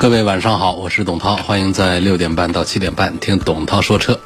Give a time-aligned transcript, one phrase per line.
[0.00, 4.20] 各位晚上好，我是董涛，欢迎在六点半到七点半听董涛说车。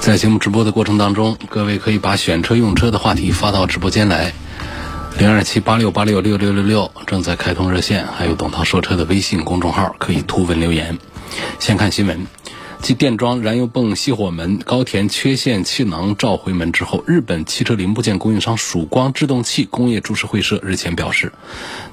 [0.00, 4.32] 在节目直播的过程当中，各位可以把选车用车的话题发到直播间来，
[5.18, 10.98] 零二七八六八六六六六六正在开通热线，还有董涛说车的微信公众号可以图文留言。
[11.58, 12.26] 先看新闻。
[12.84, 21.32] 继电装燃油泵熄火门、高田缺陷气囊召回门之后，日本汽车零部件供应商曙光制动器工业株式会社日前表示，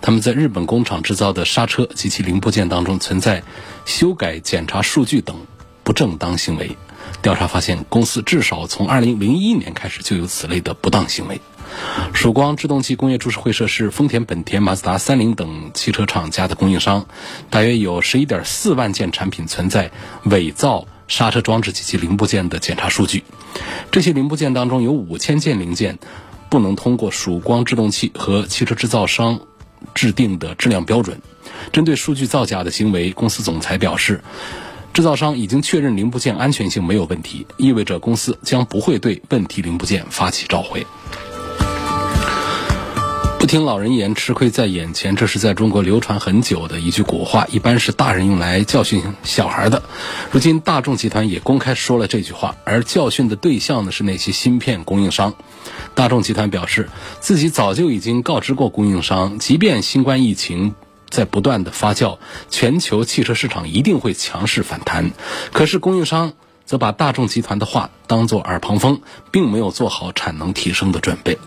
[0.01, 3.41] 他们在日本工厂制造的刹车及其零部件当中存在
[3.85, 5.37] 修改检查数据等
[5.85, 6.75] 不正当行为。
[7.21, 11.39] 调查发现，公司至少从2001年开始就有此类的不当行为。
[12.13, 17.05] 曙光制动器工业株式会社是丰田、本田、马自达、三菱等汽车厂家的供应商，
[17.49, 19.91] 大约有十一点四万件产品存在
[20.23, 23.23] 伪造刹车装置及其零部件的检查数据。
[23.91, 25.99] 这些零部件当中有五千件零件
[26.49, 29.39] 不能通过曙光制动器和汽车制造商
[29.93, 31.21] 制定的质量标准。
[31.71, 34.23] 针对数据造假的行为，公司总裁表示，
[34.93, 40.85] 制造商已经确认零部件安全性没有问题，意味着公司将不会对问题零部件发起召回。
[43.39, 49.81] 不听老人言，吃亏在眼前，这是在中国流传很久的一句古话，一般是大人用来教训小孩的。
[50.29, 55.33] 如今大众集团也公开说了这句话，而教训的对象呢是那些芯片供应商。
[55.95, 60.75] 大众集团表示，自己早就已经告知过供应商，即便新冠疫情
[61.11, 62.17] 在不断的发酵，
[62.49, 65.11] 全球汽车市场一定会强势反弹。
[65.53, 66.33] 可是供应商
[66.65, 71.37] 则把大众集团的话当做耳旁风，并没有做好产能提升的准备。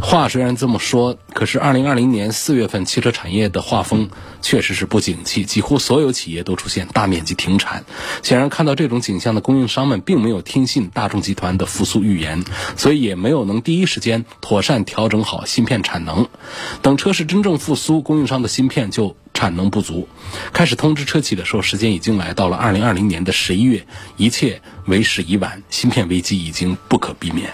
[0.00, 4.10] 话虽然这么说，可是2020年4月份汽车产业的画风
[4.42, 7.84] 确实是不景气，几乎所有企业都出现大面积停产。
[8.22, 12.44] 显然，看到这种景象的供应商们并没有听信大众集团的复苏预言，
[12.76, 16.28] 所以也没有能第一时间妥善调整好芯片产能。
[16.82, 20.06] 等车市真正复苏，供应商的芯片就产能不足，
[20.52, 23.86] 开始通知车企的时候，时间已经来到了2020年的11月，
[24.18, 27.50] 一切为时已晚，芯片危机已经不可避免。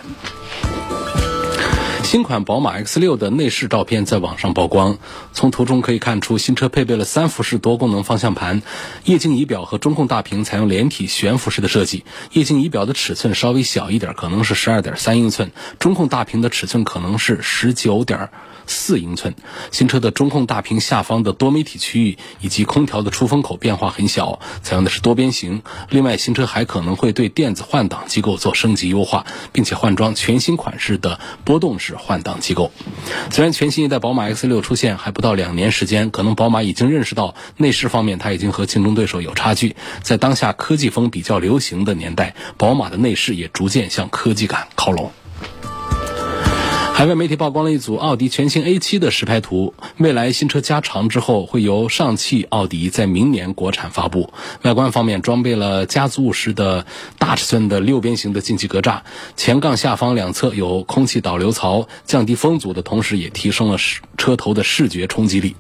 [2.11, 4.99] 新款宝马 X 六的内饰照片在网上曝光，
[5.33, 8.63] 从图中可以看出，新车配备了三幅式多功能方向盘，
[9.05, 18.31] 液晶仪表和中控大屏采用连体悬浮式的设计，液晶仪表的尺寸稍微小一点，可能是十二点三英寸，中控大屏的尺寸可能是十九点。
[18.71, 19.35] 四英寸，
[19.73, 25.63] 新车的中控大屏下方的多媒体区域以及空调的出风口变化很小，采用的是多边形。
[25.91, 32.71] 另外，新车还可能会对电子换挡机构做升级优化，并且换装全新款式的波动式换挡机构。
[33.31, 39.75] 虽然全新一代宝马 X6 出现还不到两年时间，可能宝马已经认识到内饰方面它已经和竞争对手有差距。
[40.03, 45.11] 在当下科技风比较流行的年代，宝马的内饰也逐渐向科技感靠拢。
[46.93, 54.35] 海外媒体曝光了一组奥迪全新 A7 的实拍图，未来新车加长之后，会由上汽奥迪在明年国产发布。
[54.63, 56.85] 外观方面装备了家族式的
[57.19, 59.01] 大尺寸的六边形的进气格栅，
[59.35, 63.79] 前杠下方两侧有空气导流槽，降低风阻的同时，也提升了
[64.19, 65.57] 车头的视觉冲击力。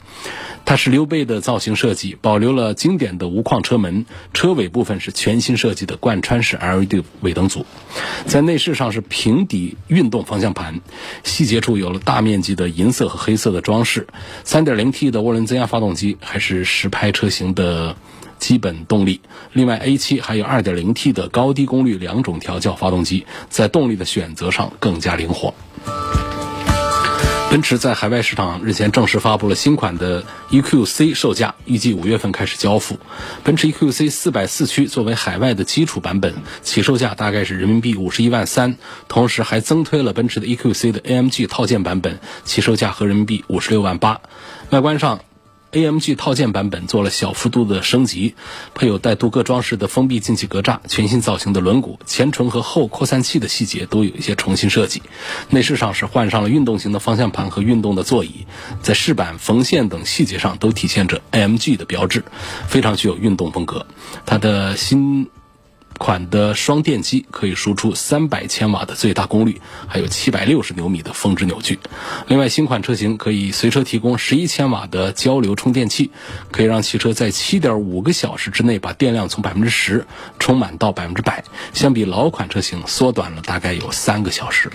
[0.66, 4.04] 它是溜背的造型设计，保留了经典的无框车门，
[4.34, 7.64] 车尾部分是全新设计的贯穿式 LED 尾灯组，
[8.26, 10.80] 在内饰上是平底运动方向盘，
[11.24, 14.06] 细节处有了大面积的银色和黑色的装饰。
[14.44, 17.96] 3.0T 的涡轮增压发动机还是实拍车型的
[18.38, 19.20] 基本动力。
[19.52, 25.54] 另外，A7 还有 2.0T 的高低功率两种调教发动机，在动力的选择上更加灵活。
[27.50, 33.00] 奔驰在海外市场日前正式发布了新款的 EQC 售价，预计五月份开始交付。
[33.42, 36.32] 奔驰 EQC 四百四驱作为海外的基础版本，
[36.62, 44.20] 起售价大概是人民币五十一万三，同时还增推了奔驰的 EQC 的 AMG 套件版本，起售价和人民币五十六万八。
[44.70, 45.18] 外观上。
[45.72, 48.34] AMG 套件版本做了小幅度的升级，
[48.74, 55.02] 配有带镀铬装饰的封闭进气格栅，全新造型的轮毂、前唇和后扩散器的细节都有一些重新设计。
[55.48, 58.46] 内饰上是换上了运动型的方向盘和运动的座椅，
[58.82, 62.24] 在饰板、缝线等细节上都体现着 AMG 的标志，
[62.66, 63.86] 非常具有运动风格。
[64.26, 65.28] 它的新
[66.00, 71.78] 款的双电机可以输出三百千瓦的最大功率，还有七百六十牛米的峰值扭矩。
[72.26, 76.10] 另外，新款车型可以随车提供十一千瓦的交流充电器，
[76.50, 80.06] 可以让汽车在七点五个小时之内把电量从百分之十
[80.38, 81.44] 充满到百分之百，
[81.74, 84.72] 相比老款车型缩短了大概有三个小时。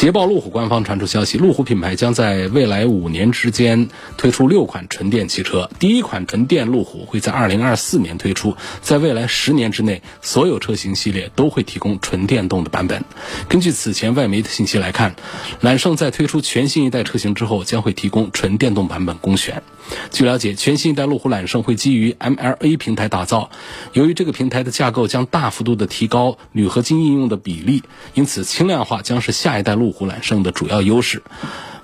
[0.00, 5.68] 捷豹路虎官方传出消息，路虎品牌将在未来五年之间推出六款纯电汽车。
[5.78, 13.04] 第一款纯电路虎会在二零二四年推出，在未来十年之内，所有车型系列都会提供纯电动的版本。
[13.46, 15.14] 根据此前外媒的信息来看，
[15.60, 19.62] 揽胜在推出全新一代车型之后，将会提供纯电动版本供选。
[20.10, 23.50] 据了解，全新一代路虎揽胜会基于 MLA 平台打造，
[23.92, 27.82] 由于这个平台的架构将大幅度的提高铝合金应用的比例，
[28.14, 29.89] 因此轻量化将是下一代路。
[29.90, 31.20] 路虎揽胜的主要优势，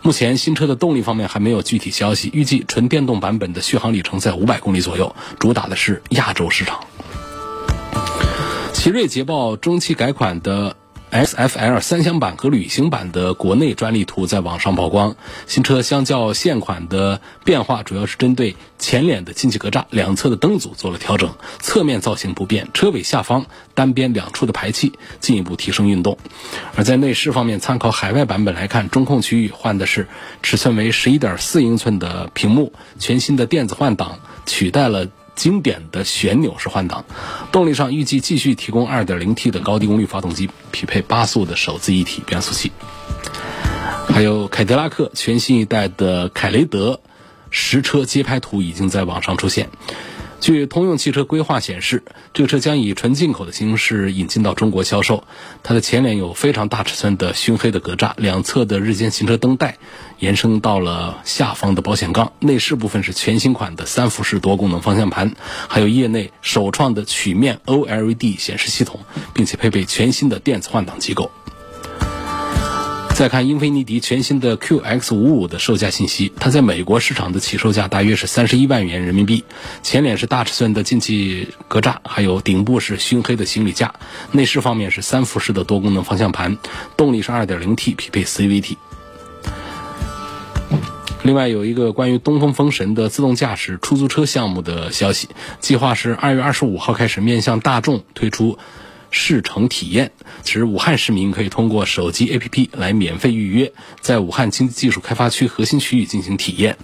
[0.00, 2.31] 目前新车的动力方面还没有具体消息。
[2.32, 6.79] 预计纯电动版本的续航里程在五百公里左右，主打的是亚洲市场。
[8.73, 10.76] 奇瑞捷豹中期改款的。
[11.11, 15.17] S F L 三厢版和旅行版的国内专利图在网上曝光。
[15.47, 26.19] 新车相较现款的变化，主要是针对前脸的进气格栅、两侧的灯组做了调整，侧面造型不变，车尾下方单边两处的排气进一步提升运动。
[26.75, 30.08] 而在内饰方面，参考海外版本来看，中控区域换的是
[30.43, 35.06] 尺寸为十一点四英寸的屏幕，全新的电子换挡取代了。
[35.37, 37.05] 经典的旋钮式换挡，
[37.53, 42.73] 动力上预计继续提供 2.0T 的高低功率发动机，匹配八速的手自一体变速器。
[44.09, 47.00] 还有凯迪拉克全新一代的凯雷德
[47.50, 49.69] 实车街拍图已经在网上出现。
[50.38, 52.03] 据通用汽车规划显示，
[52.35, 55.25] 这个车将以纯进口的形式引进到中国销售。
[55.62, 59.79] 它的前脸有非常大尺寸的熏黑的格栅，两侧的日间行车灯带
[60.19, 62.33] 延伸到了下方的保险杠。
[62.39, 65.35] 内饰部分是全新款的三辐式多功能方向盘，
[65.69, 69.01] 还有业内首创的曲面 OLED 显示系统，
[69.35, 71.31] 并且配备全新的电子换挡机构。
[73.15, 79.43] 再看英菲尼迪全新的 QX55 的售价信息，它在美国市场的起售价大约是三十一万元人民币。
[79.83, 83.95] 前脸是大尺寸的进气格栅，还有顶部是熏黑的行李架。
[84.33, 86.59] 内饰方面是三辐式的多功能方向盘，
[86.99, 88.77] 动力是 2.0T 匹配 CVT。
[91.26, 95.28] 另外有一个关于东风风神的自动驾驶出租车项目的消息，
[95.58, 98.58] 计划是二月二十五号开始面向大众推出。
[99.11, 100.11] 试乘体验，
[100.44, 106.76] 使武汉市民可以通过手机 APP 来免费预约，在武汉经济技术开发区核心区域进行体验。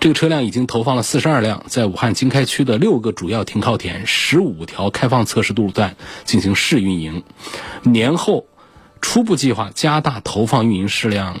[0.00, 7.22] 这个车辆已经投放了四十二辆，在武汉经开区的六个主要停靠点、十五条开放测试路段进行试运营。
[7.82, 8.46] 年后
[9.02, 11.40] 初步计划加大投放运营试量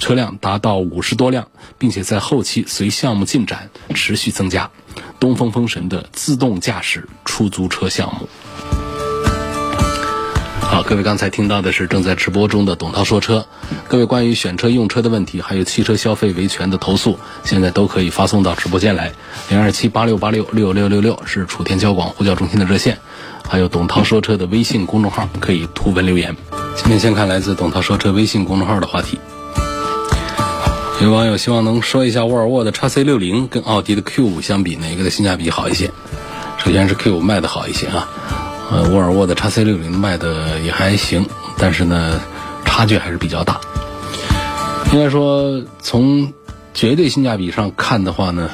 [0.00, 1.46] 车辆达到五十多辆，
[1.78, 4.68] 并且在后期随项目进展持续增加。
[5.20, 8.28] 东风风神的自动驾驶出租车项目。
[10.62, 13.44] 好，各位刚才听到的是正在直播中的董涛说车。
[13.88, 19.12] 各位关于选车用车的问题，还有汽车消费维权的投诉，现在都可以发送到直播间来。
[19.48, 22.98] 零二七八六八六六六六六是楚天交广呼叫中心的热线，
[23.48, 26.36] 还有董涛说车的微信公众号可以图文留言。
[26.76, 29.18] 今天先看来自董涛说车微信公众号的话题。
[31.02, 35.90] 有网友希望能说一下沃尔沃的 x C 六零跟奥迪的 Q 五相比，哪个的性价比好一些？
[36.58, 38.06] 首先是 Q 五卖的好一些啊。
[38.70, 41.26] 呃，沃尔沃的 x C 六零卖的也还行，
[41.56, 42.20] 但是呢，
[42.66, 43.58] 差距还是比较大。
[44.92, 46.34] 应该说，从
[46.74, 48.50] 绝对性价比上看的话呢，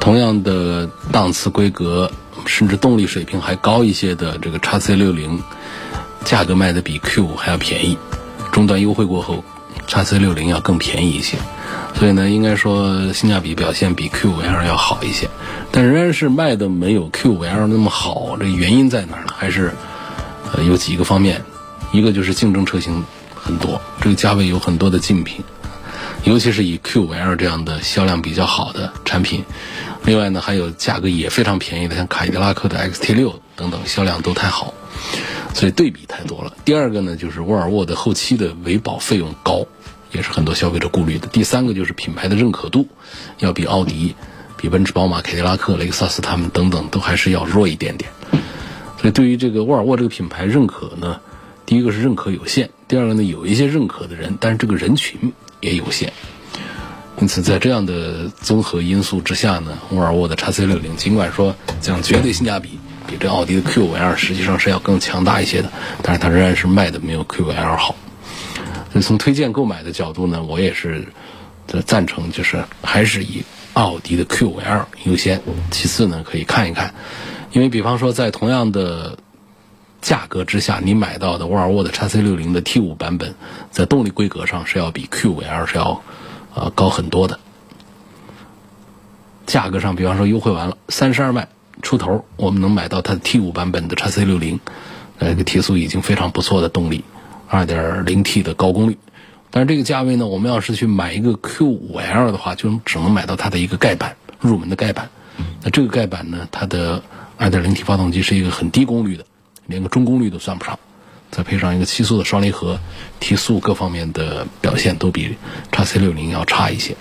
[0.00, 2.10] 同样的档次、规格，
[2.46, 5.42] 甚至动力水平还高一些的这个 x C 六零，
[6.24, 7.98] 价格卖的比 Q 五还要便宜。
[8.50, 9.44] 终端优惠过后
[9.86, 11.36] ，x C 六零要更便宜一些。
[11.96, 15.28] 所以呢，应该说性价比表现比 Q5L 要好一些，
[15.70, 18.36] 但仍然是卖的没有 Q5L 那么好。
[18.38, 19.32] 这原因在哪儿呢？
[19.36, 19.72] 还是
[20.52, 21.44] 呃有几个方面，
[21.92, 25.44] 一个就是竞争车型很多，这个价位有很多的竞品，
[26.24, 29.44] 尤其是以 Q5L 这样的销量比较好的产品。
[30.04, 34.74] 另外呢，还有价格也非常便宜的，像凯迪拉克的 XT6 等等，销量都太好，
[35.54, 36.52] 所以对比太多了。
[36.66, 39.66] 第二个呢，就是沃尔沃的后期的维保费用高。
[40.12, 41.26] 也是很多消费者顾虑的。
[41.26, 42.86] 第三个就是品牌的认可度，
[43.40, 44.14] 要比奥迪、
[44.56, 48.08] 比奔驰、宝马、凯迪拉克、雷克萨斯他们等等都还是要弱一点点。
[49.00, 51.18] 所以对于这个沃尔沃这个品牌认可呢，
[51.66, 56.12] 第一个是认可有限，第二个呢有一些认可的人，但是这个人群也有限。
[57.20, 65.70] 因此在这样的综合因素之下呢，沃尔沃的 x C 六零尽管说讲绝对性价比比这奥迪的 Q 五 L 实际上是要更强大一些的，
[66.02, 67.94] 但是它仍然是卖的没有 Q 五 L 好。
[68.92, 71.08] 所以从推荐购买的角度呢，我也是
[71.84, 73.42] 赞成，就是还是以
[73.72, 75.40] 奥迪的 Q5L 优先，
[75.72, 76.94] 其次呢可以看一看，
[77.50, 79.18] 因为比方说在同样的
[80.00, 83.34] 价格之下，你买到的沃尔沃的 x C60 的 T5 版本，
[83.72, 86.00] 在动力规格上是要比 Q5L 是要
[86.54, 87.40] 呃高很多的。
[89.44, 91.48] 价格上，比方说优惠完了三十二万
[91.82, 94.58] 出头，我们能买到它的 T5 版本的 x C60，
[95.18, 97.04] 呃，这个提速已经非常不错的动力，
[97.48, 98.98] 二点零 T 的高功率。
[99.50, 105.08] 但是这个价位呢，我们要是去买一个 Q5L 的话，就只能买到它的一个盖板，入门的盖板。
[105.62, 107.02] 那这个盖板呢，它的
[107.38, 109.24] 2.0T 发动机是一个很低功率的，
[109.66, 110.78] 连个中功率都算不上。
[111.30, 112.78] 再配上一个七速的双离合，
[113.18, 115.36] 提速各方面的表现都比
[115.72, 116.96] x C60 要差一些。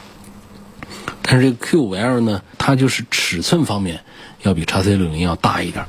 [1.22, 4.04] 但是这个 Q5L 呢，它就是尺寸方面
[4.44, 5.86] 要比 x C60 要大一点，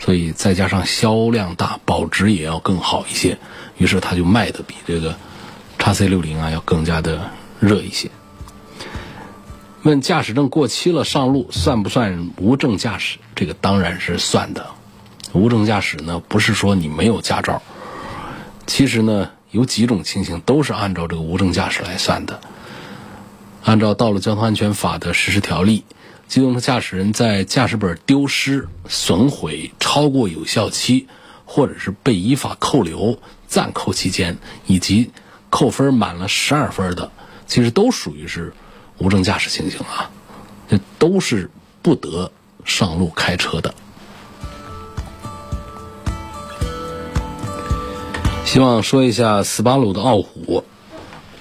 [0.00, 3.38] 所以再加上销量大，保值也要更好一些，
[3.78, 5.14] 于是它就卖的比这个。
[5.82, 8.10] 叉 C 六零啊，要更加的热一些。
[9.82, 13.16] 问驾驶证过期了上路算不算无证驾驶？
[13.34, 14.66] 这个当然是算的。
[15.32, 17.62] 无证驾驶呢，不是说你没有驾照，
[18.66, 22.40] 其实呢有几种情形都是按照这个无证驾驶来算的。
[23.64, 25.84] 按照《道路交通安全法》的实施条例，
[26.30, 31.08] 机动车驾驶人在驾驶本丢失、损毁超过有效期，
[31.44, 33.18] 或者是被依法扣留、
[33.48, 35.10] 暂扣期间，以及
[35.50, 37.10] 扣分满了十二分的，
[37.48, 38.52] 其实都属于是
[38.98, 40.08] 无证驾驶情形啊，
[40.68, 41.50] 这都是
[41.82, 42.30] 不得
[42.64, 43.74] 上路开车的。
[48.44, 50.62] 希望说一下斯巴鲁的傲虎，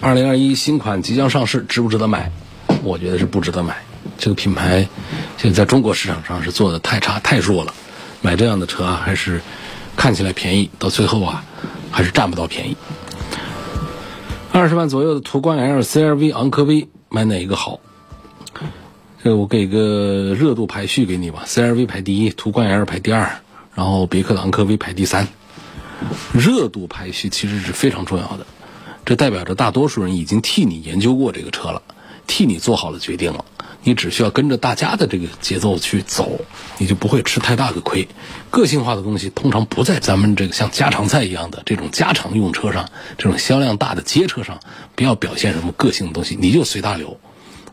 [0.01, 2.31] 二零二一新款即将上市，值不值得买？
[2.81, 3.77] 我觉得是不值得买。
[4.20, 4.88] 这个品牌
[5.38, 7.74] 现在在中国市场上是做的太差太弱了，
[8.22, 9.42] 买这样的车啊，还是
[9.96, 11.44] 看起来便宜，到最后啊，
[11.90, 12.76] 还是占不到便宜。
[14.52, 17.80] 二十万左右的途观 L、CRV、昂科威，买哪一个好？
[19.24, 23.40] 这我给个热度排序给你吧，CRV 排第一，途观 L 排第二，
[23.74, 25.28] 然后别克的昂科威排第三。
[26.34, 28.46] 热度排序其实是非常重要的，
[29.06, 31.82] 这代表着大多数人已经替你研究过这个车了，
[32.28, 33.46] 替你做好了决定了。
[33.83, 36.41] 你只需要跟着大家的这个节奏去走，
[36.77, 38.07] 你就不会吃太大的亏。
[38.50, 44.59] 个性化的东西通常不在咱们这个像家常菜一样的这种家常用车上，这种销量大的街车上，
[44.95, 47.19] 不要表现什么个性的东西，你就随大流。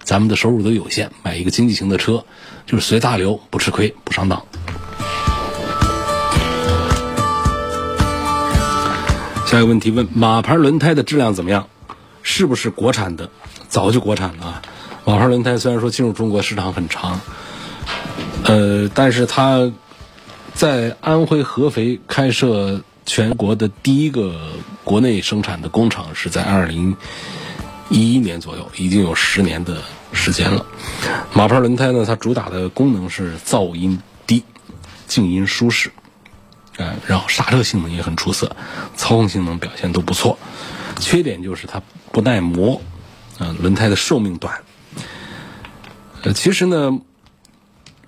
[0.04, 2.25] 咱们的收入都有限，买一个经济型的车，
[2.66, 4.44] 就是随大流，不吃亏，不上当。
[9.46, 11.68] 下一个问题问：马牌轮胎的质量怎么样？
[12.22, 13.30] 是不是国产的？
[13.68, 14.62] 早就国产了。
[15.06, 17.20] 马牌轮胎虽然说进入中国市场很长，
[18.42, 19.70] 呃，但是它
[20.52, 24.34] 在安徽合肥开设全国的第一个
[24.82, 26.96] 国内生产的工厂是在二零
[27.88, 29.80] 一一年左右，已经有十年的
[30.12, 30.66] 时间了。
[31.32, 34.42] 马牌轮胎呢，它主打的功能是噪音低、
[35.06, 35.92] 静音舒适，
[36.78, 38.56] 呃，然后刹车性能也很出色，
[38.96, 40.36] 操控性能表现都不错。
[40.98, 42.82] 缺点就是它不耐磨，
[43.38, 44.52] 呃，轮胎的寿命短。
[46.33, 47.00] 其实呢，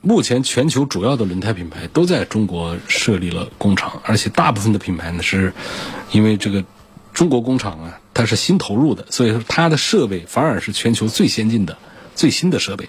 [0.01, 5.53] 目前全球主要的轮胎品牌都在中国设立了工厂，而且大部分的品牌呢，是
[6.13, 6.65] 因为这个
[7.13, 11.77] 中国工厂啊，它是新投入的，所以它的设备反而是全球最先进的、
[12.15, 12.89] 最新的设备。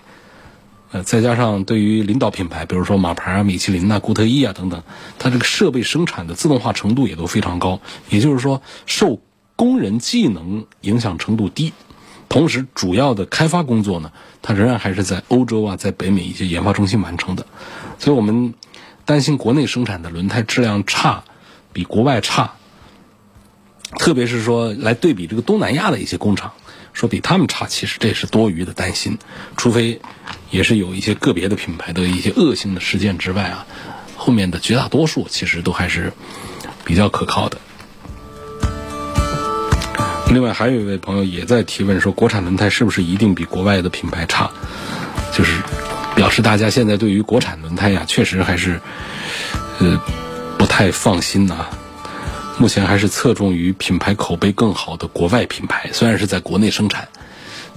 [0.92, 4.82] 呃，再加上对于领导品牌，比如说马牌啊、米其林呐、固特异啊等等，
[5.20, 9.22] 它这个设备生产的自动化程度也都非常高，也就是说，受
[9.56, 11.74] 工人技能影响程度低。
[12.30, 14.12] 同时，主要的开发工作呢，
[14.44, 17.48] 它仍然还是在欧洲啊，在北美一些研发中心完成的。
[17.98, 18.54] 所以我们
[19.04, 21.24] 担心国内生产的轮胎质量差，
[21.74, 22.54] 比国外差。
[23.98, 26.54] 特别是说来对比这个东南亚的一些工厂，
[26.94, 29.18] 说比他们差，其实这也是多余的担心。
[29.58, 30.00] 除非
[30.52, 33.66] 也是有一些个别的品牌的一些恶性的事件之外啊，
[34.16, 36.14] 后面的绝大多数其实都还是
[36.86, 37.60] 比较可靠的。
[40.32, 44.50] 另外还有一位朋友也在提问说，国产轮胎是不是一定比国外的品牌差？
[45.34, 45.60] 就是
[46.16, 48.80] 表示大家现在对于国产轮胎呀，确实还是
[49.80, 50.00] 呃
[50.58, 51.66] 不太放心呐。
[52.60, 57.08] 目前还是侧重于品牌口碑更好的国外品牌，虽然是在国内生产，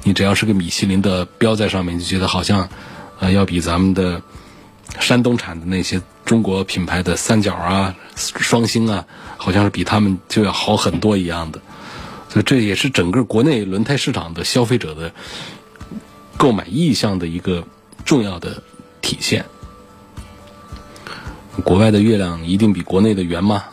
[0.03, 2.69] 你只要是个米其林的标在上面，就觉得好像
[3.19, 4.21] 呃要比咱们的
[5.01, 9.07] 山东产的那些中国品牌的三角啊、双星啊，
[9.39, 11.61] 好像是比他们就要好很多一样的。
[12.33, 15.13] 所以这也是整个国内轮胎市场的消费者的
[16.39, 17.67] 购买意向的一个
[18.07, 18.63] 重要的
[19.03, 19.45] 体现。
[21.63, 23.65] 国外的月亮一定比国内的圆吗？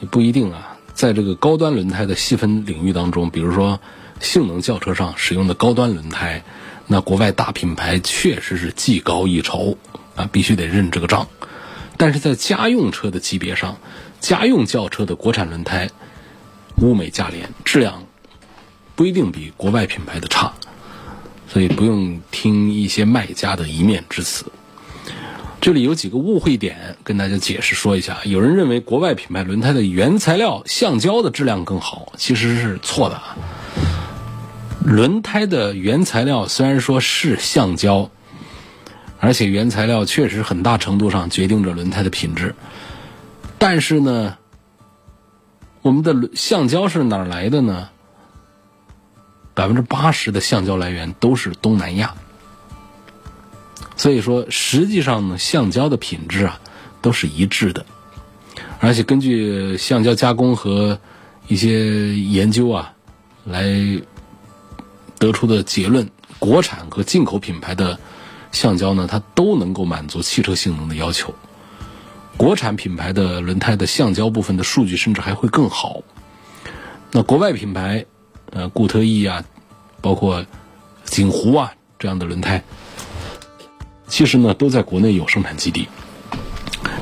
[0.00, 0.78] 也不一定啊。
[0.94, 3.80] 在这个高端轮胎的细分领域当中，比如说
[4.20, 6.44] 性能轿车上使用的高端轮胎，
[6.86, 9.76] 那国外大品牌确实是技高一筹
[10.14, 11.26] 啊，必须得认这个账。
[11.96, 13.78] 但是在家用车的级别上，
[14.20, 15.90] 家用轿车的国产轮胎
[16.80, 18.04] 物美价廉，质量
[18.94, 20.52] 不一定比国外品牌的差，
[21.48, 24.46] 所以不用听一些卖家的一面之词。
[25.60, 28.18] 这里有几个误会点，跟大家解释说一下。
[28.24, 33.20] 有人认为国外品牌轮胎的原材料橡胶的质量更好，其实是错的。
[34.84, 38.08] 轮胎的原材料虽然说是橡胶，
[39.18, 42.54] 而且原材料确实很大程度上决定着轮胎的品质，
[43.58, 44.38] 但是呢，
[45.82, 47.88] 我们的橡胶是哪来的呢？
[49.54, 52.14] 百分之八十的橡胶来源都是东南亚。
[53.96, 56.60] 所以说，实际上呢，橡胶的品质啊
[57.00, 57.84] 都是一致的，
[58.80, 61.00] 而且根据橡胶加工和
[61.48, 62.94] 一些研究啊
[63.44, 63.64] 来
[65.18, 66.08] 得出的结论，
[66.38, 67.98] 国产和进口品牌的
[68.52, 71.34] 橡胶呢，它都能够满足汽车性能的要求。
[72.38, 76.00] 国产品牌的轮胎的橡胶部分的数据甚至还会更好。
[77.10, 78.06] 那国外品牌，
[78.52, 79.44] 呃，固特异啊，
[80.00, 80.46] 包括
[81.04, 82.62] 锦湖啊这样的轮胎。
[84.06, 85.88] 其实呢，都在国内有生产基地。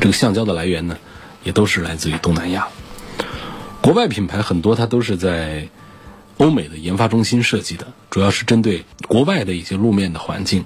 [0.01, 0.97] 这个橡胶的来源呢，
[1.45, 2.67] 也都是来自于东南亚。
[3.83, 5.69] 国外品牌很多，它都是在
[6.39, 10.65] 欧美的研发中心设计的，主要是针对国外的一些路面的环境。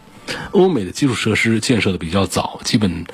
[0.52, 3.04] 欧美的基础设施建设的比较早，基本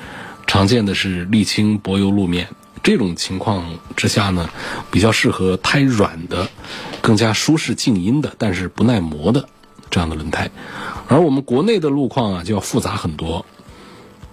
[0.47, 2.47] 常见的是沥青柏油路面。
[2.83, 4.49] 这种情况之下呢，
[4.89, 6.49] 比较适合胎软的、
[7.01, 9.49] 更加舒适静音的，但是不耐磨的
[9.89, 10.49] 这样的轮胎。
[11.09, 13.45] 而我们国内的路况啊，就要复杂很多，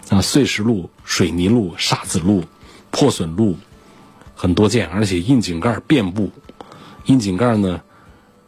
[0.09, 2.45] 啊，碎石路、水泥路、沙子路、
[2.93, 3.57] 破损路
[4.37, 6.31] 很多见，而且窨井盖遍布，
[7.07, 7.81] 窨井盖呢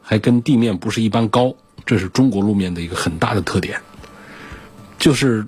[0.03, 1.53] 还跟地面不是一般高，
[1.85, 3.81] 这是中国路面的一个很大的特点，
[5.01, 5.45] 就是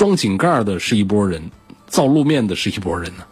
[0.00, 1.50] 装井盖的是一拨人，
[1.86, 3.24] 造路面的是一拨人呢，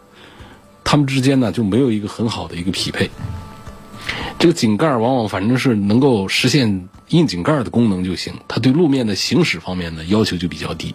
[0.83, 3.09] 他们之间呢就没有一个很好的一个匹配。
[4.37, 10.93] 这个井盖往往反正是能够实现硬井盖的功能就行，它对路面的行驶方面呢要求就比较低。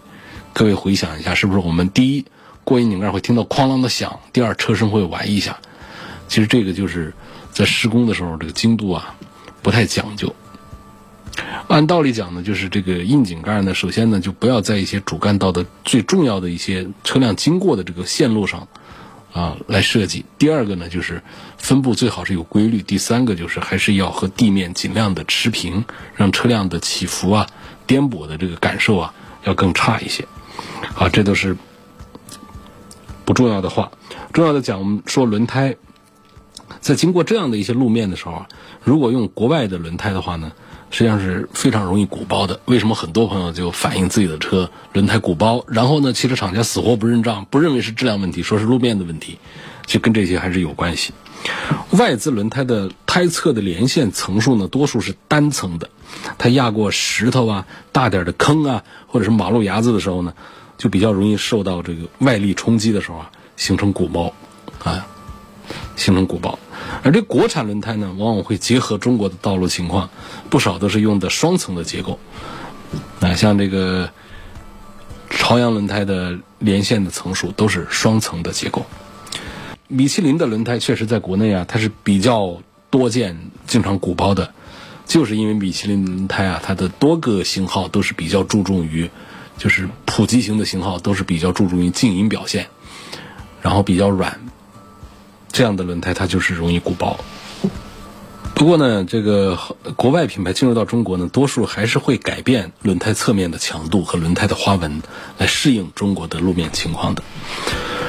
[0.52, 2.24] 各位回想一下，是不是我们第一
[2.62, 5.58] 过硬井盖会听到哐啷的响，第二车身会歪一下？
[6.28, 7.12] 其实这个就是
[7.50, 9.12] 在施工的时候这个精度啊
[9.60, 10.32] 不太讲究。
[11.68, 18.66] 按道理讲呢，就是这个窨井盖呢，首先呢就不要在一些主干道的最重要的一些车辆经过的这个线路上。
[19.32, 20.24] 啊，来设计。
[20.38, 21.20] 第二个呢，就是
[21.58, 22.80] 分布最好是有规律。
[22.82, 27.44] 第三个就是还是要和地面尽量的持平，让车辆的起伏啊、
[27.84, 30.24] 颠簸的这个感受啊要更差一些。
[30.94, 31.56] 啊，这都是
[33.24, 33.90] 不重要的话。
[34.32, 35.74] 重要的讲，我们说轮胎
[36.80, 38.46] 在经过这样的一些路面的时候，
[38.84, 40.52] 如果用国外的轮胎的话呢？
[40.94, 42.60] 实际上是非常容易鼓包的。
[42.66, 45.64] 为什么很多朋友就反映自己的车轮胎鼓包？
[45.66, 49.40] 然后呢，汽车厂家死活不认账，不认为是质量问题，说是路面的问题，
[49.86, 51.12] 其实跟这些还是有关系。
[51.90, 55.90] 外资轮胎的胎侧的连线层数呢，多数是单层的，
[56.38, 60.32] 它压过石头啊、大点的坑啊，或者是马路牙子的时候呢，
[60.78, 64.32] 就比较容易受到这个外力冲击的时候啊，形成鼓包，
[64.84, 65.04] 啊，
[65.96, 66.58] 形成鼓包。
[67.02, 70.10] 而这国产轮胎呢，往往会结合中国的道路情况，
[70.50, 72.18] 不少都是用的双层的结构。
[73.20, 74.10] 啊，像这个
[75.30, 78.86] 朝阳轮胎的连线的层数都是双层的结构。
[79.88, 84.52] 米其林的轮胎确实在国内啊，它是比较多见、经常鼓包的，
[85.06, 89.10] 就是因为米其林轮胎啊，它的多个型号都是比较注重于，
[89.58, 92.68] 就是普及型的型号都是比较注重于静音表现，
[93.60, 94.40] 然后比较软。
[95.54, 97.18] 这样的轮胎它就是容易鼓包。
[98.54, 99.58] 不过呢，这个
[99.96, 105.02] 国外品牌进入到中国呢，多数还是会改变轮胎侧面的强度和轮胎的花纹，
[105.38, 107.22] 来适应中国的路面情况的。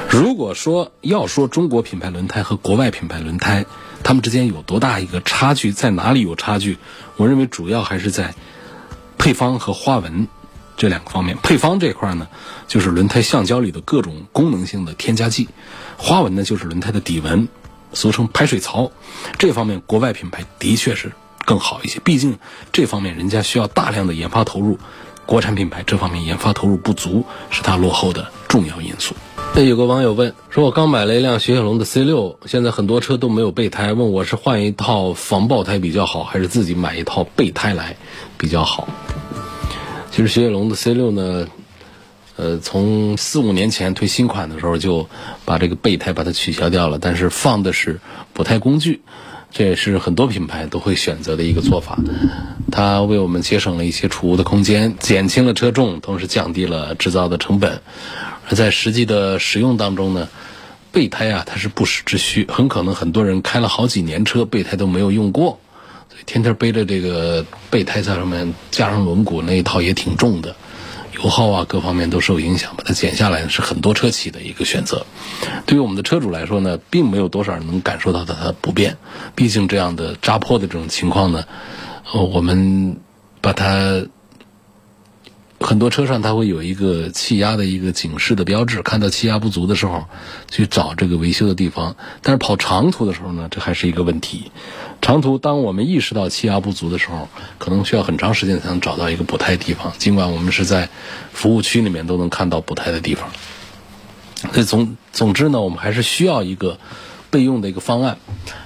[0.08, 3.64] 如果说要说中国品牌轮胎和国外品牌轮胎，
[4.02, 6.78] 它们之间有多大一个差距，在哪里有差距？
[7.16, 8.34] 我认为主要还是在
[9.18, 10.28] 配方和花纹
[10.76, 11.36] 这两个方面。
[11.42, 12.28] 配方这块呢，
[12.68, 15.48] 就是轮胎橡胶里的各种功能性的添加剂。
[15.96, 17.48] 花纹呢，就是轮胎的底纹，
[17.92, 18.90] 俗称排水槽。
[19.38, 21.10] 这方面国外品牌的确是
[21.44, 22.38] 更好一些，毕竟
[22.72, 24.78] 这方面人家需要大量的研发投入，
[25.24, 29.14] 国产品牌这方面研发投入不足，是它落后的重要因素。
[29.54, 37.96] 那有个网友问说：“我刚买了一辆雪铁龙的 C 六，现在很多车都没有备胎，问我是换一套防爆胎比较好，还是自己买一套备胎来
[38.36, 38.86] 比较好？”
[40.12, 41.46] 其实雪铁龙的 C 六呢。
[42.36, 45.08] 呃，从四五年前推新款的时候就
[45.44, 48.00] 把这个备胎把它取消掉了，但是放的是
[48.32, 49.00] 补胎工具。
[49.52, 51.98] 这也是很多品牌都会选择的一个做法。
[52.70, 57.80] 它为我们节省了一些储物的空间，减轻了车重，同时降低了制造的成本。
[58.48, 60.28] 而在实际的使用当中呢，
[60.92, 65.58] 备胎啊它是不时之需，很可能很多人开了好几年车，备胎都没有用过，
[66.26, 70.54] 天天背着这个备胎在上面，加上轮毂那一套也挺重的。
[71.16, 75.06] 油耗啊，各方面都受影响，把它减下来是很多车企的一个选择。
[75.64, 78.96] 对于我们的车主来说呢，并没有多少人能感受到它的不便。
[79.34, 81.44] 毕竟这样的扎破的这种情况呢，
[82.12, 82.98] 呃，我们
[83.40, 84.06] 把它
[85.58, 90.04] 很多车上它会有一个气压的一个警示的标志，看到气压不足的时候
[90.50, 91.96] 去找这个维修的地方。
[92.22, 94.50] 但是跑长途的时候呢，这还是一个问题。
[95.00, 99.92] 长途，当我们意识到气压不足的时候，可能需要很长时间才能找到一个补胎地方。
[99.98, 100.88] 尽管我们是在
[101.32, 103.30] 服务区里面都能看到补胎的地方，
[104.52, 106.78] 所以总总之呢，我们还是需要一个
[107.30, 108.18] 备用的一个方案。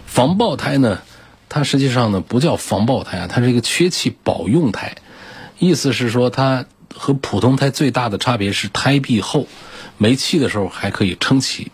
[0.07, 1.01] 防爆胎呢，
[1.49, 4.97] 它实际上呢不叫防爆胎啊，它是一个缺气保用胎，
[5.59, 9.47] 意思是说它和普通胎最大的差别是胎壁厚，
[9.99, 11.71] 没气的时候还可以撑起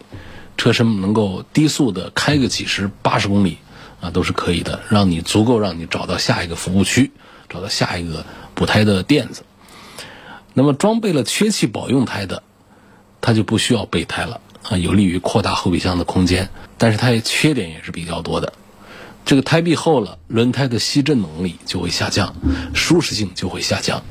[0.57, 3.59] 车身，能够低速的开个几十、八十公里。
[3.99, 7.13] 啊，都是可以的，让你足够让你找到下一个服务区，
[7.49, 9.43] 找到下一个补胎的垫子。
[10.53, 12.43] 那么装备了缺气保用胎的，
[13.23, 16.51] 它就不需要备胎了啊，有利于扩大后备箱的空间。
[16.77, 18.53] 但是它也缺点也是比较多的，
[19.25, 22.37] 这个胎壁厚了，轮胎的吸震能力就会下降，
[22.75, 24.03] 舒适性就会下降。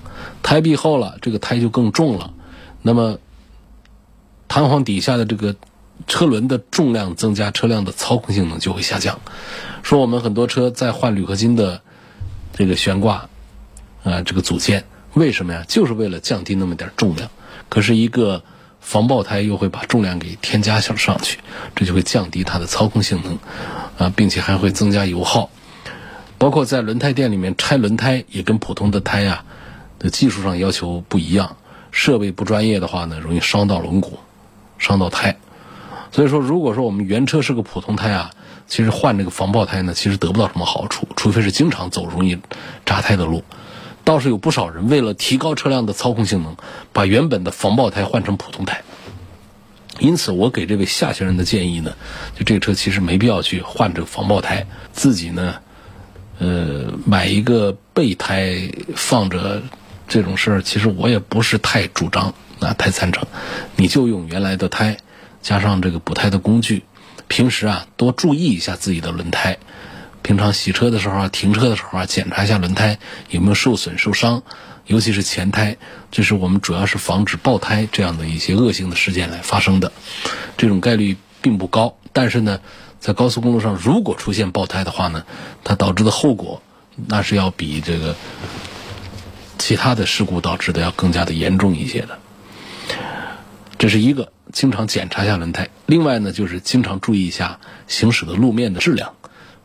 [0.46, 2.32] 胎壁厚了，这个胎就更重了，
[2.84, 3.18] 那么
[4.48, 5.56] 弹簧底下的这个。
[6.08, 9.22] 车轮的重量增加，车辆的操控性能就会下降。
[9.82, 11.82] 说我们很多车在换铝合金的
[12.54, 13.30] 这个悬挂
[14.04, 15.64] 啊，这个组件，为什么呀？
[15.70, 17.32] 就是为了降低那么点重量。
[17.70, 18.44] 可是一个
[18.82, 21.40] 防爆胎又会把重量给添加上上去，
[21.76, 23.40] 这就会降低它的操控性能
[23.98, 25.50] 啊，并且还会增加油耗。
[26.38, 29.46] 包括在轮胎店里面拆轮胎，也跟普通的胎呀
[30.00, 31.58] 的技术上要求不一样。
[31.92, 34.12] 设备不专业的话呢，容易伤到轮毂，
[34.78, 35.38] 伤到胎。
[36.12, 38.32] 所以说，如果说我们原车是个普通胎啊，
[38.68, 42.38] 其实换这个防爆胎呢，其实得不到什么好处，除非是经常走容易
[42.86, 43.44] 扎胎的路。
[44.04, 46.58] 倒是有不少人为了提高车辆的操控性能，
[46.94, 48.84] 把原本的防爆胎换成普通胎。
[50.00, 51.94] 因此，我给这位夏先生的建议呢，
[52.38, 55.56] 就这个车其实没必要去换这个防爆胎，自己呢，
[56.40, 59.64] 呃，买一个备胎放着，
[60.08, 63.28] 这种事儿其实我也不是太主张啊，太赞成。
[63.76, 64.98] 你就用原来的胎。
[65.42, 66.84] 加上这个补胎的工具，
[67.28, 69.60] 平时啊多注意一下自己的轮胎。
[70.24, 72.98] 平常洗车的时候啊，停车的时候啊，检查一下轮胎
[73.30, 74.42] 有没有受损受伤，
[74.88, 75.78] 尤其是前胎，
[76.10, 79.92] 这是我们主要是防止爆胎这样的一些恶性的事件来发生的。
[80.58, 82.60] 这种概率并不高，但是呢，
[83.00, 85.26] 在高速公路上如果出现爆胎的话呢，
[85.64, 86.64] 它导致的后果
[86.96, 88.16] 那是要比这个
[89.58, 92.20] 其他的事故导致的要更加的严重一些的。
[93.78, 94.32] 这是一个。
[94.54, 99.12] 经常检查一下轮胎，另外呢，就是经常注意一下行驶的路面的质量，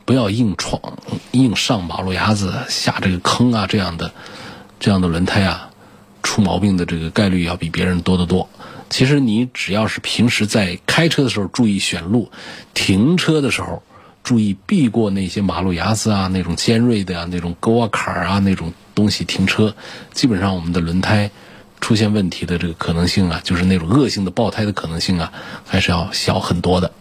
[0.05, 0.99] 不要硬闯、
[1.31, 4.11] 硬上马路牙子、下这个坑啊，这样的
[4.81, 5.71] 这样的轮胎啊，
[6.25, 8.49] 出毛病的这个概率要比别人多得多。
[8.89, 12.33] 其实你只要是平时在开车的时候注意选路，
[12.75, 13.85] 停车的时候
[14.23, 19.75] 注意避过那些马路牙子啊、那种尖锐的啊、那种沟啊、坎儿啊那种东西停车，
[20.13, 21.31] 基本上我们的轮胎。
[21.81, 25.33] 出现问题的这个可能性啊， 就是那种恶性的爆胎的可能性啊，
[25.67, 26.93] 还是要小很多的。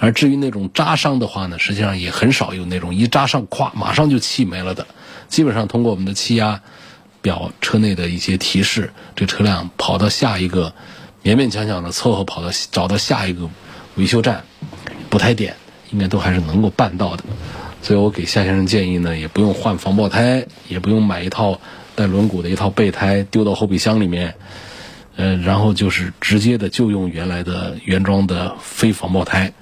[0.00, 4.88] 而至于那种扎伤的话呢，实际上也很少有那种一扎上咵马上就气没了的。
[5.28, 6.60] 基本上通过我们的气压
[7.22, 10.74] 表车内的一些提示，这车辆跑到下一个
[11.22, 13.48] 勉勉强强的凑合跑到找到下一个
[13.94, 14.42] 维修站
[15.08, 15.54] 补胎点，
[15.90, 17.24] 应该都还是能够办到的。
[17.82, 21.60] 所以我给夏先生建议呢，也不用换防爆胎，也不用买一套。
[21.94, 24.36] 带轮毂的一套备胎丢到后备箱里面，
[25.16, 29.52] 呃，然后就是直接的就用原来的原装的非防爆胎。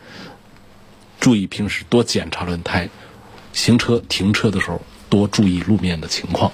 [1.19, 2.91] 注意平时多检查轮胎，
[3.55, 6.53] 行车停车的时候多注意路面的情况。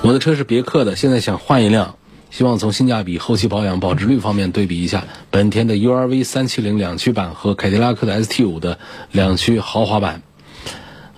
[0.00, 1.96] 我的车是别克的，现在想换一辆，
[2.30, 8.78] 希望从性价比、后期保养、保值率方面对比一下本田的 URV 三七零两驱版和凯迪拉克的 ST 五的
[9.12, 10.22] 两驱豪华版。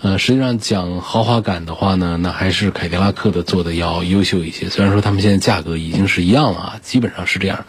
[0.01, 4.69] 呃，实际上讲豪华感的话呢，那还是凯迪拉克的做的要优秀一些。
[4.69, 7.65] 虽然说他们现在价格已经是一样了啊，基本上是这样。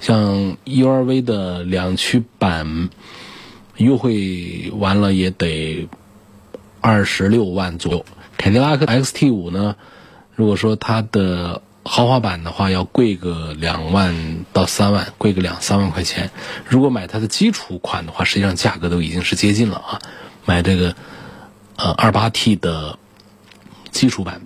[0.00, 2.88] 像 URV 的两驱版
[3.76, 5.86] 优惠完了也得
[6.80, 8.06] 二十六万左右。
[8.38, 9.76] 凯迪拉克 XT 五呢，
[10.34, 16.30] 如果说它的豪华版的话要贵个两万到三万，贵个两三万块钱。
[16.66, 20.00] 如果买它的基础款的话，实际上价格都已经是接近了啊。
[20.44, 20.94] 买这个
[21.76, 22.98] 呃二八 T 的
[23.90, 24.42] 基础版，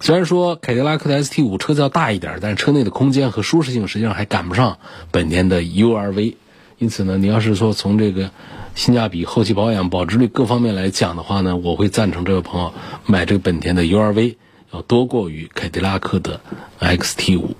[0.00, 4.78] 虽然说凯迪拉克的 ST 五车子要大一点，但是车内的空间和舒适性实际上还赶不上
[5.10, 6.36] 本田的 URV。
[6.78, 8.30] 因此呢，你要是说从这个
[8.74, 12.74] 性价比、后期保养、保值率各方面来讲的话呢，我会赞成这位朋友
[13.06, 14.36] 买这个本田的 URV，
[14.74, 16.40] 要多过于凯迪拉克的
[16.80, 17.54] XT 五。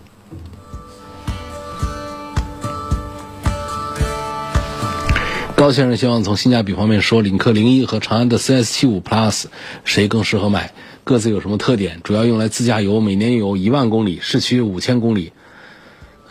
[5.54, 9.44] 高先生希望从性价比方面说，领克零一和长安的 CS 七五 Plus
[9.84, 10.72] 谁更适合买？
[11.04, 12.00] 各自有什么特点？
[12.02, 15.32] 主要用来自驾游，每年有一万公里，市区五千公里。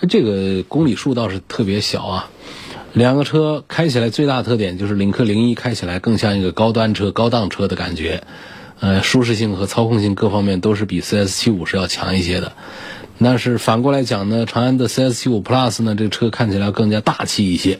[0.10, 2.30] 这个公里数倒是特别小啊。
[2.92, 8.24] 两个车开起来最大特点就是领克零一开起来更像一个高端车、高档车的感觉，
[8.84, 12.52] 呃，舒适性和操控性各方面都是比 CS 七五是要强一些的。
[13.18, 17.80] 但是反过来讲呢，长安的 CS 七五 Plus 呢，这个车看起来更加大气一些，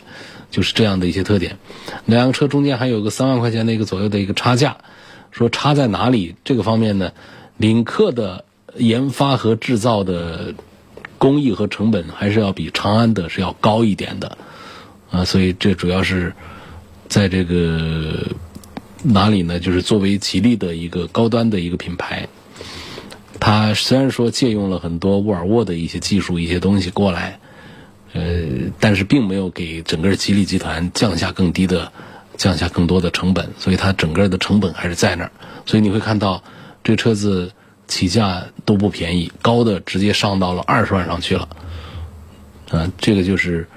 [0.50, 1.58] 就是这样的一些特点。
[2.06, 4.78] 两个车中间还有个三万块钱的一个左右的一个差价，
[5.32, 6.36] 说差在哪里？
[6.46, 7.12] 这个方面呢，
[7.58, 8.46] 领克的
[8.78, 10.54] 研发和制造的
[11.18, 14.38] 工艺和成本还是要比长安的是要高一点的。
[15.12, 16.34] 啊，所以这主要是
[17.10, 18.26] 在这个
[19.04, 19.60] 哪里呢？
[19.60, 22.30] 就是作为吉利的一个高端的一个品牌，
[23.40, 27.40] 它虽然说借用了很多沃尔沃的一些技术、一些东西过来，
[28.14, 28.22] 呃，
[28.80, 31.92] 但是并没有给整个吉利集团降下更低的、
[32.38, 35.32] 降下更多的成本，所以它整个的成本还是在那儿。
[35.66, 36.42] 所以你会看到
[36.84, 37.52] 这车子
[37.88, 41.50] 起价都不便宜，高的直接上到了二十万上去了。
[42.72, 43.68] 啊，这个就是。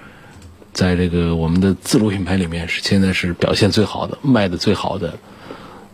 [0.77, 5.19] 在这个我们的自主品牌里面，是现在是表现最好的、卖的最好的。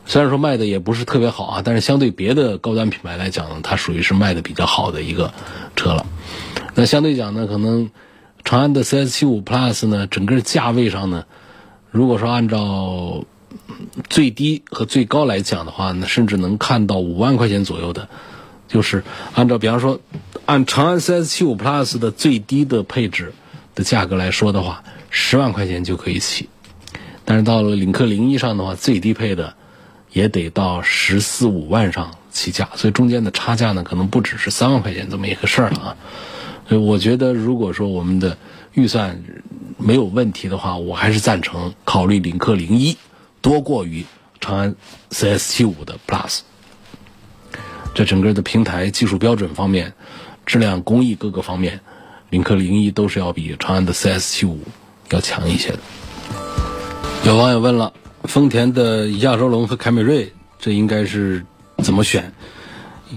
[0.07, 5.33] 虽然说卖的也不是特别好啊，但是相对别的高端品牌来讲呢，它属于是卖的比较好的一个
[5.77, 6.05] 车了。
[6.75, 7.93] 那相对讲呢，可能
[8.43, 11.27] 长安的 CS 七五 Plus 呢，整个价位上呢，
[11.93, 13.25] 如果说按照
[14.11, 18.09] 最低和最高来讲的话呢，甚至能看到五万块钱左右的，
[18.67, 20.01] 就是按照比方说
[20.45, 23.33] 按长安 CS 七五 Plus 的最低的配置。
[23.75, 26.49] 的价格来说的话，十万块钱就可以起，
[27.25, 29.55] 但是到了领克零一上的话，最低配的
[30.13, 35.97] 也得到十四五万上起价，所以中间的差价呢，可能不只是三万块钱这么一个事儿了啊。
[36.69, 38.37] 所以我觉得，如果说我们的
[38.75, 39.23] 预算
[39.79, 42.97] 没有问题的话，我还是赞成考虑领克零一
[43.41, 44.05] 多过于
[44.41, 44.75] 长安
[45.11, 46.41] CS 七五的 Plus。
[47.95, 49.93] 这整个的平台技术标准方面、
[50.47, 51.81] 质量工艺各个方面。
[52.33, 54.59] 领克零一都是要比长安的 CS 七五
[55.11, 55.79] 要强一些的。
[57.27, 57.93] 有网友问了，
[58.25, 61.45] 丰田的亚洲龙和凯美瑞，这应该是
[61.85, 62.33] 怎么选？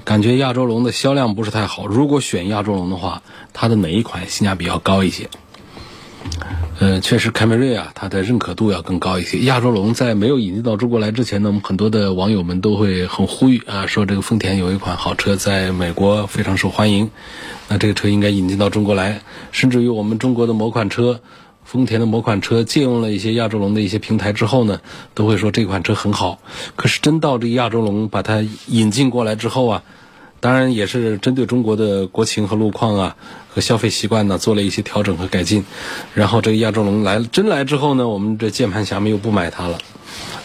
[0.04, 1.88] 感觉亚洲龙的销量不是太好。
[1.88, 3.22] 如果选亚洲龙的话，
[3.54, 5.30] 它的哪一款性价比要高一些？
[6.78, 9.40] 呃，确实，凯美瑞啊，它的认可度要更高一些。
[9.40, 17.10] 亚洲龙在没有引进到中国来之前呢，我们很多的网友们都会很呼吁啊，说这个丰田有一款好车在美国非常受欢迎，
[17.70, 19.22] 那这个车应该引进到中国来。
[19.54, 21.22] 甚至于我们中国的某款车，
[21.64, 24.82] 丰田的某款车借用了一些亚洲龙的一些平台之后呢，
[25.14, 26.40] 都会说这款车很好。
[26.76, 29.84] 可是真到这个亚洲龙把它引进过来之后啊。
[30.40, 33.16] 当然也是针对中国的国情和路况啊
[33.50, 35.66] 和消费习惯呢做了一些调整和改进，
[36.14, 39.78] 然后这个亚洲龙来了真来之后呢，我们这键盘侠们又不买它了，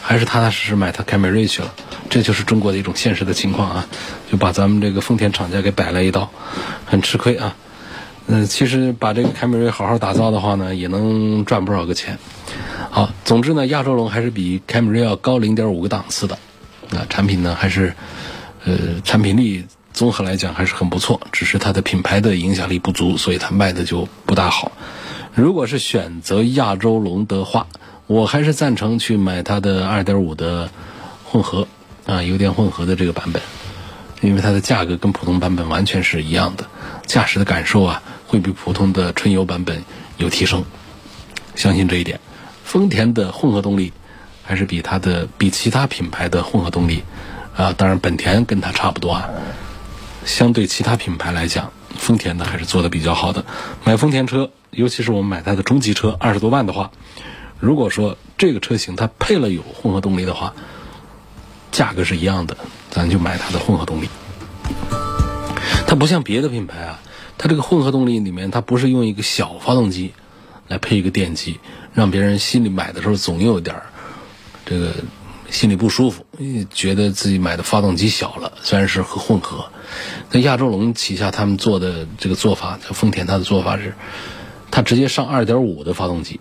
[0.00, 1.74] 还是踏踏实实买它凯美瑞去了，
[2.08, 3.86] 这就是中国的一种现实的情况啊，
[4.30, 6.30] 就把咱们这个丰田厂家给摆了一道，
[6.86, 7.56] 很吃亏啊。
[8.26, 12.16] 嗯，其实把这个凯美瑞好好打造的话呢，也能赚不少个钱。
[12.88, 16.38] 好，总之呢，亚洲龙还是比凯美瑞要高零点五个档次的，
[16.90, 17.92] 那产品呢还是
[18.64, 19.66] 呃产品力。
[20.00, 24.72] 综合来讲还是很不错，只是它的品牌的影响力不足，所以它卖的就不大好。
[25.34, 27.66] 如果是选择亚洲龙的话，
[28.06, 30.70] 我还是赞成去买它的2.5的
[31.26, 31.68] 混合
[32.06, 33.42] 啊，油电混合的这个版本，
[34.22, 36.64] 因为它的价格跟普通版本完全是一样的，
[37.04, 39.84] 驾驶的感受啊会比普通的纯油版本
[40.16, 40.64] 有提升，
[41.56, 42.20] 相信这一点。
[42.64, 43.92] 丰田的混合动力
[44.42, 47.02] 还是比它的比其他品牌的混合动力
[47.54, 49.28] 啊，当然本田跟它差不多啊。
[50.24, 53.44] 相对其他品牌来讲，丰田的还是做的比较好的。
[53.84, 56.90] 买丰田车，尤其是我们买它的中级车，二十多万的话，
[57.58, 60.54] 如果说这个车型它配了有混合动力的话，
[61.72, 62.56] 价格是一样的，
[62.90, 64.08] 咱就买它的混合动力。
[65.86, 67.00] 它不像别的品牌啊，
[67.36, 70.12] 它这个混合动力里面它不是用一个小发动机
[70.68, 71.58] 来配一个电机，
[71.94, 73.86] 让别人心里买的时候总有点儿
[74.64, 74.94] 这个
[75.50, 76.24] 心里不舒服，
[76.72, 79.70] 觉得自己买的发动机小了，虽然是和混合。
[80.30, 83.94] 那亚洲龙旗下他们做的这个做法，丰田它的做法是，
[84.70, 86.40] 它直接上2.5的发动机，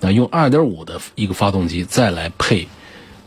[0.00, 2.68] 那用2.5的一个发动机再来配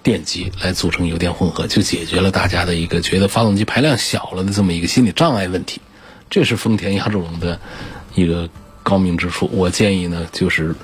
[0.03, 5.81] 电机来组成油电混合，就解决了大家的一个觉得发动机排量小了的这么一个心理障碍问题。
[6.29, 7.59] 这是丰田亚洲龙的
[8.13, 8.47] 一个
[8.83, 9.49] 高明之处。
[9.51, 10.75] 我建议呢，就是。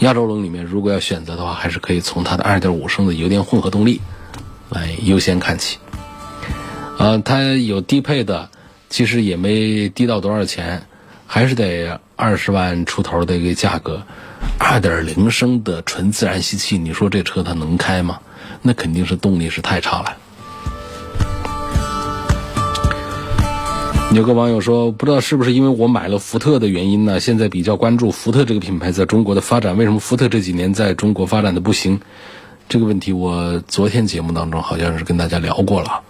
[0.00, 4.00] 亚洲龙里面，如果要选择的话，还是可以从它的2.5升的油电混合动力
[4.68, 5.78] 来优先看起。
[6.98, 8.50] 啊，它有低配的，
[8.90, 10.86] 其实也没低到多少钱，
[11.26, 14.02] 还是得二十万出头的一个价格。
[14.58, 18.20] 2.0升的纯自然吸气，你说这车它能开吗？
[18.62, 20.16] 那肯定是动力是太差了。
[24.12, 27.20] 有个网友说，不知道是不是因为我买了福特的原因呢？
[27.20, 29.76] 现在比较关注福特这个品牌在中国的发展。
[29.76, 32.00] 为什么福特这几年在中国发展的不行？
[32.68, 36.00] 这个问题我昨天节目当中好像是跟大家聊过了。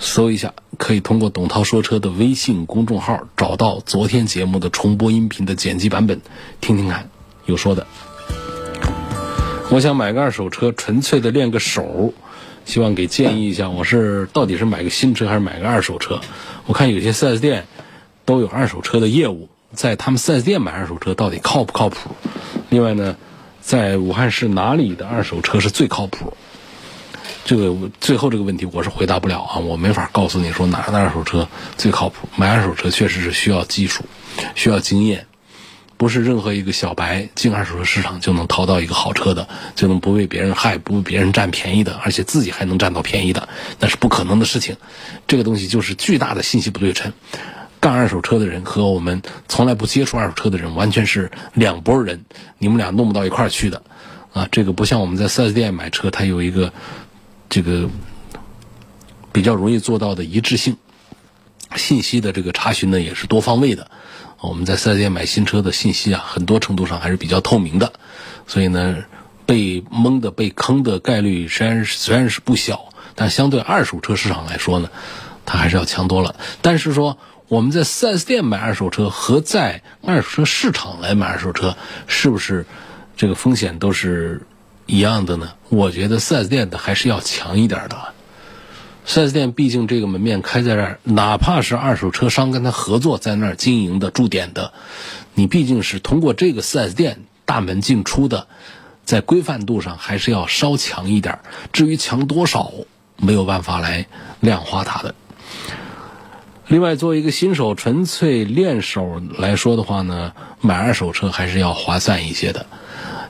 [0.00, 6.20] 搜一下，可以通过董涛说车的微信公众号找到昨天节目的重播音频的剪辑版本，
[6.60, 7.08] 听听看，
[7.44, 7.86] 有说的。
[9.70, 12.12] 我想买个二手车，纯粹的练个手。
[12.66, 16.20] 希望给建议一下，我是到底是买个新车还是买个二手车？
[16.66, 17.64] 我看有些 4S 店
[18.24, 22.10] 都有二手车的业务，在他们 4S 店买二手车到底靠不靠谱？
[22.68, 23.16] 另外呢，
[23.60, 26.36] 在武汉市哪里的二手车是最靠谱？
[27.44, 32.28] 这个最后这个问题我是回答不了啊，我没法告诉你说哪的二手车最靠谱。
[32.34, 34.04] 买二手车确实是需要技术，
[34.56, 35.26] 需要经验。
[35.96, 43.48] 不是任何一个小白进二手车市场就能淘到一个好车的，就能不被别人害、不被别人占便宜的，而且自己还能占到便宜的，
[43.80, 44.76] 那是不可能的事情。
[45.26, 47.12] 这个东西就是巨大的信息不对称。
[47.78, 52.24] 干二手车的人和我们从来不接触二手车的人完全是两拨人，
[52.58, 53.82] 你们俩弄不到一块儿去的。
[54.32, 56.72] 啊，这个不像我们在 4S 店买车，它有一个
[57.48, 57.88] 这个
[59.32, 60.76] 比较容易做到的一致性，
[61.74, 63.90] 信息的这个查询呢也是多方位的。
[64.40, 67.92] 我们在四 S 店买新车的信息啊，很多程度上还是比较透明的，
[68.46, 69.04] 所以呢，
[69.46, 74.90] 被蒙的、被坑的概率虽然虽然是不小，但相对二手车市场来说呢，
[75.46, 76.36] 它还是要强多了。
[76.62, 77.18] 但是说
[77.48, 82.66] 我们在四 S 店买二手车和在二手车市场来买二手车，是不是
[83.16, 84.46] 这个风险都是
[84.84, 85.52] 一样的呢？
[85.70, 87.96] 我觉得四 S 店的还是要强一点的。
[89.06, 94.72] 4S 店毕竟这个门面开在这儿，哪怕是二手车商跟他合作在那儿经营的驻点的，
[95.34, 98.48] 你毕竟是通过这个 4S 店大门进出的，
[99.04, 101.38] 在规范度上还是要稍强一点。
[101.72, 102.72] 至于强多少，
[103.16, 104.06] 没有办法来
[104.40, 105.14] 量化它的。
[106.68, 112.66] 另外，作为一个新手纯粹练手来说的话呢，买二手车还是要划算一些的。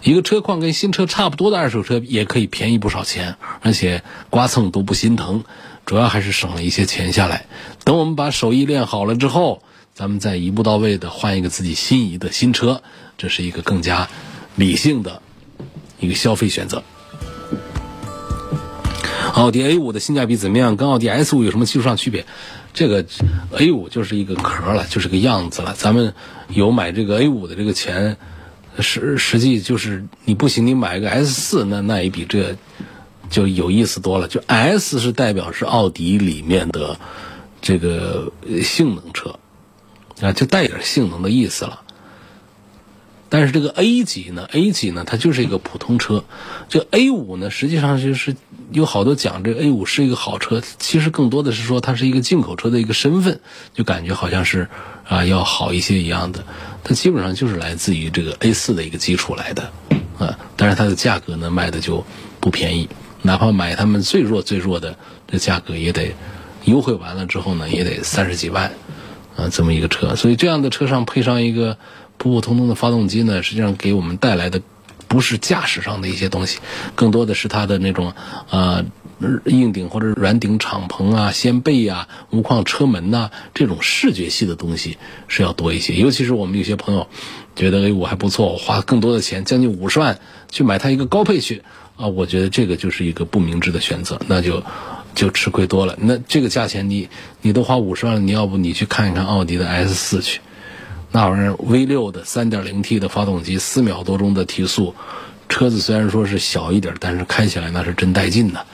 [0.03, 5.45] 一个车况跟新车差不多的二手车也可以便宜不少钱，而且刮蹭都不心疼，
[5.85, 7.45] 主要还是省了一些钱下来。
[7.85, 12.83] 等我们把手艺练好了之后，咱们再一步到位的换一个自己心仪的新车，
[13.19, 14.09] 这是一个更加
[14.55, 15.21] 理性的
[16.01, 16.83] 一个消费选择。
[19.35, 20.77] 奥迪 A 五的性价比怎么样？
[20.79, 22.25] 跟奥迪 S 五有什么技术上区别？
[22.77, 23.05] 这个
[23.53, 25.73] A 五就是一个壳了，就是个样子了。
[25.73, 26.13] 咱们
[26.51, 28.19] 有买这个 A 五的这个钱。
[28.79, 32.55] 实实际就是你不行，你买个 S 四，那那也比这
[33.31, 34.29] 就有意思多了。
[34.29, 37.01] 就 S 是代表是奥迪里面的
[37.63, 38.31] 这个
[38.63, 39.39] 性能车
[40.21, 41.81] 啊，就带点性能的意思了。
[43.31, 46.25] 但是这个 A 级呢，A 级呢，它就是一个普通车。
[46.69, 48.37] 这 A 五呢，实际上就是
[48.73, 53.41] 有好多讲这个 A 五是一个好车，其实更多的是说它是一个进口车的一个身份，
[53.75, 54.69] 就感觉好像是
[55.05, 56.45] 啊要好一些一样的。
[56.83, 59.71] 它基本上就是来自于这个 A 四的一个基础来的，
[60.19, 62.05] 啊，但是它的价格呢卖的就
[62.41, 62.89] 不便宜，
[63.23, 66.15] 哪怕买他们最弱最弱的，这价格也得
[66.65, 68.73] 优惠完了之后呢，也得三十几万，
[69.37, 71.79] 啊，这么一个车，所以这样的车上配上一个
[72.19, 74.61] 普普通通的发动机呢，实际上给我们带来的
[75.09, 76.59] 不是驾驶上的一些东西，
[76.95, 78.13] 更多的是它的那种
[78.51, 78.85] 啊。
[79.47, 85.95] 硬顶或者软顶敞篷啊、掀背啊、无框车门呐，这种视觉系的东西是要多一些。
[85.95, 87.09] 尤其是我们有些朋友
[87.55, 91.63] 觉得 A 五还不错，我花更多的钱，将近五十万去买它一个高配去
[91.97, 94.63] 啊，我觉得这个就是一个不明智的选择，那就
[95.15, 95.97] 就吃亏多了。
[95.99, 97.09] 那这个价钱你
[97.41, 100.41] 你都花五十万了，你要不你去看一看奥迪的 S 四去，
[101.17, 104.95] 那玩意儿 V 六的三点零 T 的发动机，四秒多钟的提速，
[105.49, 108.67] 车子虽然说是小一点，但是开起来那是真带劲的。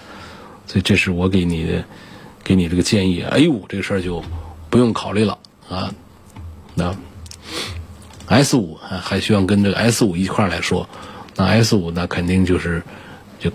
[0.67, 1.85] 所以这是我给你的，
[2.43, 3.23] 给你这个建议。
[3.23, 4.25] A 五这个事儿就
[4.71, 5.39] 不用考虑了
[5.69, 5.95] 啊。
[6.75, 6.97] 那
[8.27, 10.89] S 五还还需要跟这个 S 五一块儿来说，
[11.37, 12.83] 那 S 五那，肯定就是
[13.39, 13.53] 就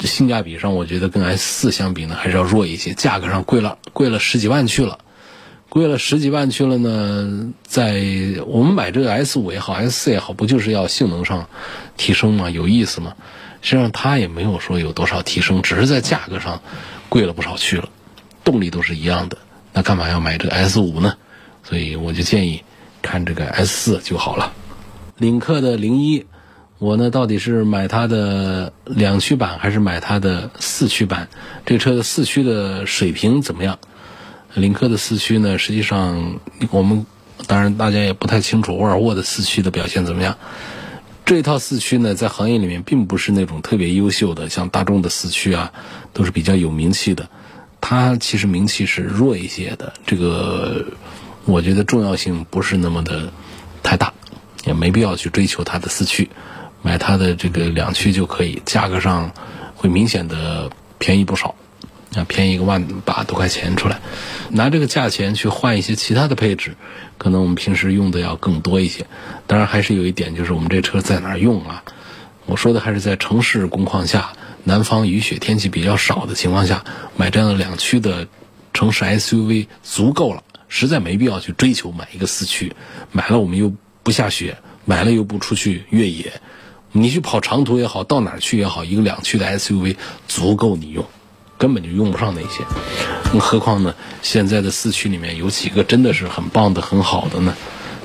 [0.00, 4.98] 性价比上，我觉得跟 S 四相比呢，还是要弱一些，价格上贵了，贵了十几万去了，
[5.70, 7.52] 贵了十几万去了呢。
[7.62, 8.02] 在
[8.46, 11.48] 我们买这个 S 五也好，S 四也好，不就是要性能上
[11.96, 12.50] 提升吗？
[12.50, 13.14] 有意思吗？
[13.62, 16.60] 实际上它也没有说有多少提升，只是在价格上
[17.08, 17.88] 贵了不少去了，
[18.44, 19.38] 动力都是一样的，
[19.72, 21.14] 那干嘛要买这个 S 五呢？
[21.62, 22.62] 所以我就建议
[23.00, 24.52] 看这个 S 四就好了。
[25.16, 26.26] 领克的零一。
[26.78, 31.28] 我呢，到底是买它的两驱版还是买它的四驱版？
[31.66, 33.78] 这车的四驱的水平怎么样？
[34.54, 36.40] 领克的四驱呢，实际上
[36.70, 37.06] 我们
[37.46, 40.36] 当然大家也不太清楚沃尔沃的四驱的表现怎么样。
[41.24, 45.72] 这套四驱呢，在行业里面并不是那种特别优秀的，像大众的四驱啊，
[46.12, 47.28] 都是比较有名气的。
[47.80, 50.84] 它其实名气是弱一些的，这个
[51.44, 53.32] 我觉得重要性不是那么的
[53.82, 54.12] 太大，
[54.64, 56.28] 也没必要去追求它的四驱。
[56.82, 59.32] 买它的这个两驱就可以，价格上
[59.76, 61.54] 会明显的便宜不少，
[62.14, 64.00] 啊，便宜个万把多块钱出来，
[64.50, 66.76] 拿这个价钱去换一些其他的配置，
[67.18, 69.06] 可能我们平时用的要更多一些。
[69.46, 71.84] 当然，还是有一点就是我们这车在哪儿用啊？
[72.46, 74.32] 我说的还是在城市工况下，
[74.64, 76.84] 南方雨雪天气比较少的情况下，
[77.16, 78.26] 买这样的两驱的
[78.72, 82.74] 城市 SUV 足够了，实在没必要去追求买一个四驱，
[83.12, 86.40] 买了我们又不下雪，买了又不出去越野。
[86.90, 89.94] 你去跑长途也好，到哪儿去也好，一个两驱的 SUV
[90.26, 91.06] 足够你用，
[91.60, 92.64] 根本就用不上那些。
[93.30, 97.54] 更何况呢，现在的四驱里面有几个真的是很棒的、很好的呢？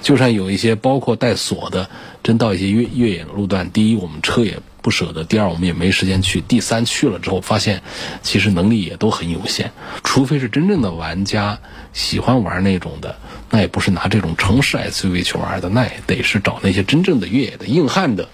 [0.01, 1.89] 就算有一些包括带锁的，
[2.21, 7.81] 真到一些越越野路段，第一我们车也不舍得，第二我们也没时间去，第三去了之后发现，
[8.21, 9.71] 其实能力也都很有限。
[10.03, 11.57] 除非是真正的玩家
[11.91, 13.15] 喜欢玩那种的，
[13.49, 18.29] 那也不是拿这种城市 SUV 去玩的，那也得是找那些真正的越野的硬汉的。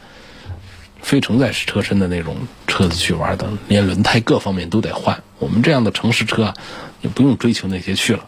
[1.02, 2.36] 非承载式车身的那种
[2.68, 5.22] 车子去玩的，连轮胎各方面都得换。
[5.40, 6.54] 我们这样的城市车啊，
[7.02, 8.26] 也不用追求那些去了，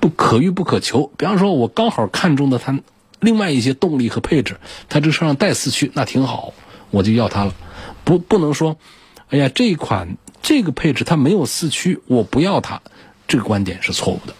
[0.00, 1.10] 不可遇不可求。
[1.16, 2.78] 比方说，我刚好看中的它
[3.20, 4.58] 另外一些动力和配置，
[4.88, 6.52] 它这车上带四驱，那挺好，
[6.90, 7.54] 我就要它了。
[8.04, 8.76] 不，不能说，
[9.28, 12.80] 哎呀，这款这个配置它没有四驱，我不要它。
[13.28, 14.34] 这个观点是错误的。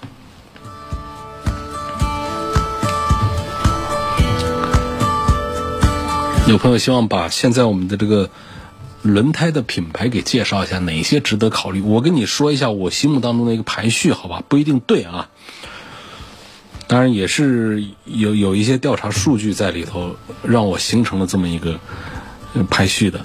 [6.51, 8.29] 有朋友希望把现在我们的这个
[9.03, 11.81] 轮胎的品牌给介绍一下，哪些值得考虑？
[11.81, 14.43] 我跟你说一下我心目当中的一个排序，好吧？
[14.49, 15.29] 不一定对啊。
[16.89, 21.79] 当然也是有有一些调查数据在里头，让我形成了这么一个
[22.69, 23.25] 排序的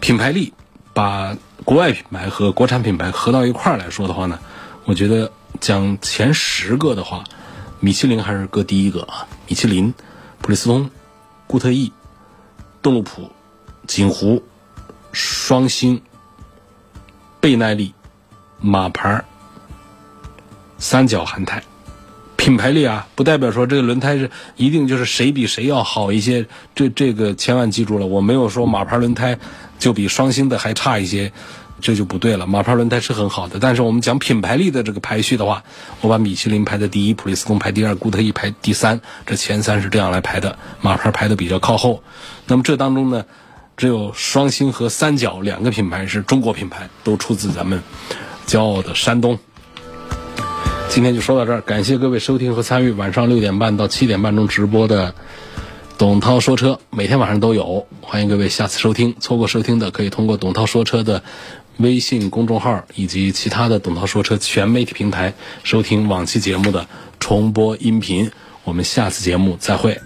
[0.00, 0.52] 品牌力。
[0.92, 4.38] 把国外品牌和国产品牌合到一块儿来说的话呢，
[4.84, 7.24] 我觉得讲前十个的话，
[7.80, 9.26] 米其林还是搁第一个啊。
[9.48, 9.94] 米其林、
[10.42, 10.90] 普利司通、
[11.46, 11.90] 固特异。
[12.86, 13.28] 邓禄普、
[13.88, 14.40] 锦湖、
[15.10, 16.00] 双星、
[17.40, 17.92] 倍耐力、
[18.60, 19.24] 马牌、
[20.78, 21.64] 三角韩泰，
[22.36, 26.46] 品牌力啊，不代表说这个轮胎是一定就是谁比谁要好一些。
[26.76, 29.36] 这这个千万记住了，我没有说马牌轮胎
[29.80, 31.32] 就比双星的还差一些。
[31.80, 35.62] 这就不对了，马牌轮胎是很好的，但是我们讲品牌力的这个排序的话，
[36.00, 42.02] 我把米其林排在第一，普利司通排第二，固特异排第三，这前三是这样来排的，马牌排的比较靠后。
[42.46, 43.26] 那么这当中呢，
[43.76, 47.82] 只有双星和三角两个品牌是中国品牌，都出自咱们
[48.46, 49.38] 骄傲的山东。
[50.88, 55.14] 今天就说到这儿，感谢各位收听和参与晚上六点半到七点半钟直播的
[55.98, 59.14] 董涛说车，每天晚上都有，欢迎各位下次收听。
[59.20, 61.22] 错过收听的，可以通过董涛说车的。
[61.78, 66.86] 微信公众号以及其他的董涛说车全媒体平台收听往期节目的
[67.20, 68.30] 重播音频，
[68.64, 70.00] 我们下次节目再会。